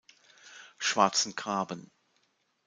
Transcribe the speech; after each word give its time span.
Schwarzen 0.79 1.35
Graben. 1.35 1.91